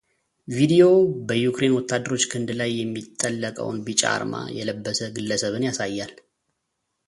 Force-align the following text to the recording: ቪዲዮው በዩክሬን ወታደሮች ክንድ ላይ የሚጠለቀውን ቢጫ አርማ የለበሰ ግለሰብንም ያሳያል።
ቪዲዮው 0.53 0.95
በዩክሬን 1.29 1.75
ወታደሮች 1.77 2.23
ክንድ 2.31 2.49
ላይ 2.61 2.71
የሚጠለቀውን 2.77 3.77
ቢጫ 3.89 4.01
አርማ 4.15 4.35
የለበሰ 4.59 4.99
ግለሰብንም 5.17 5.67
ያሳያል። 5.69 6.13